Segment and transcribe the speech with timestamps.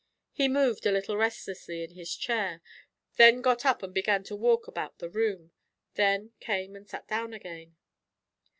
[0.31, 2.63] He moved a little restlessly in his chair;
[3.17, 5.51] then got up and began to walk about the room;
[5.93, 7.75] then came and sat down again.